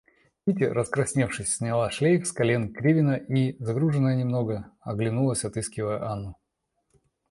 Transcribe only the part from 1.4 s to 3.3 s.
сняла шлейф с колен Кривина